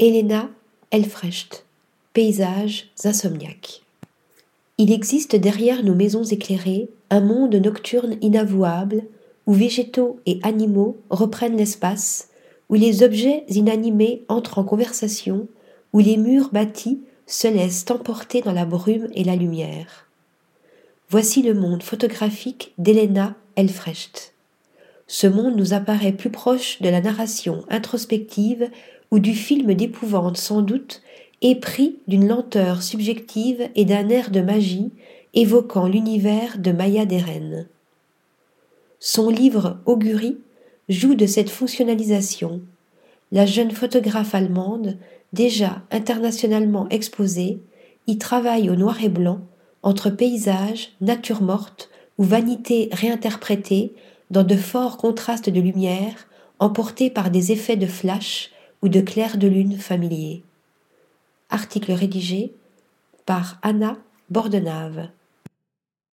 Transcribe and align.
Elena 0.00 0.50
Elfrecht, 0.90 1.64
Paysages 2.14 2.90
insomniaques. 3.04 3.82
Il 4.76 4.92
existe 4.92 5.36
derrière 5.36 5.84
nos 5.84 5.94
maisons 5.94 6.24
éclairées 6.24 6.88
un 7.10 7.20
monde 7.20 7.54
nocturne 7.54 8.16
inavouable 8.20 9.04
où 9.46 9.52
végétaux 9.52 10.18
et 10.26 10.40
animaux 10.42 10.96
reprennent 11.10 11.56
l'espace, 11.56 12.30
où 12.68 12.74
les 12.74 13.04
objets 13.04 13.44
inanimés 13.46 14.24
entrent 14.26 14.58
en 14.58 14.64
conversation, 14.64 15.46
où 15.92 16.00
les 16.00 16.16
murs 16.16 16.50
bâtis 16.50 16.98
se 17.28 17.46
laissent 17.46 17.88
emporter 17.88 18.40
dans 18.40 18.52
la 18.52 18.64
brume 18.64 19.08
et 19.14 19.22
la 19.22 19.36
lumière. 19.36 20.08
Voici 21.08 21.40
le 21.40 21.54
monde 21.54 21.84
photographique 21.84 22.74
d'Elena 22.78 23.36
Elfrecht. 23.54 24.33
Ce 25.06 25.26
monde 25.26 25.56
nous 25.56 25.74
apparaît 25.74 26.12
plus 26.12 26.30
proche 26.30 26.80
de 26.80 26.88
la 26.88 27.00
narration 27.00 27.64
introspective 27.68 28.70
ou 29.10 29.18
du 29.18 29.34
film 29.34 29.74
d'épouvante 29.74 30.36
sans 30.36 30.62
doute, 30.62 31.02
épris 31.42 31.98
d'une 32.08 32.26
lenteur 32.26 32.82
subjective 32.82 33.68
et 33.74 33.84
d'un 33.84 34.08
air 34.08 34.30
de 34.30 34.40
magie 34.40 34.92
évoquant 35.34 35.86
l'univers 35.86 36.58
de 36.58 36.72
Maya 36.72 37.04
Deren. 37.04 37.66
Son 38.98 39.28
livre 39.28 39.78
Augurie 39.84 40.38
joue 40.88 41.14
de 41.14 41.26
cette 41.26 41.50
fonctionnalisation. 41.50 42.62
La 43.32 43.44
jeune 43.44 43.72
photographe 43.72 44.34
allemande, 44.34 44.96
déjà 45.32 45.82
internationalement 45.90 46.88
exposée, 46.88 47.58
y 48.06 48.18
travaille 48.18 48.70
au 48.70 48.76
noir 48.76 49.02
et 49.02 49.08
blanc, 49.08 49.40
entre 49.82 50.08
paysages, 50.08 50.92
nature 51.00 51.42
morte 51.42 51.90
ou 52.16 52.24
vanité 52.24 52.88
réinterprétée 52.92 53.92
dans 54.30 54.44
de 54.44 54.56
forts 54.56 54.96
contrastes 54.96 55.50
de 55.50 55.60
lumière, 55.60 56.26
emportés 56.58 57.10
par 57.10 57.30
des 57.30 57.52
effets 57.52 57.76
de 57.76 57.86
flash 57.86 58.50
ou 58.82 58.88
de 58.88 59.00
clair 59.00 59.38
de 59.38 59.46
lune 59.46 59.78
familiers. 59.78 60.42
Article 61.50 61.92
rédigé 61.92 62.54
par 63.26 63.58
Anna 63.62 63.96
Bordenave. 64.30 65.08